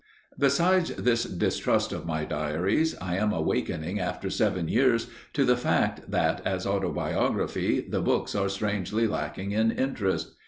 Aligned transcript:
Besides 0.39 0.95
this 0.95 1.25
distrust 1.25 1.91
of 1.93 2.07
my 2.07 2.25
diaries, 2.25 2.95
I 2.99 3.17
am 3.17 3.31
awakening 3.31 3.99
after 3.99 4.31
seven 4.31 4.67
years 4.67 5.05
to 5.33 5.45
the 5.45 5.55
fact 5.55 6.09
that, 6.09 6.41
as 6.43 6.65
autobiography, 6.65 7.81
the 7.87 8.01
books 8.01 8.33
are 8.33 8.49
strangely 8.49 9.05
lacking 9.05 9.51
in 9.51 9.69
interest. 9.69 10.31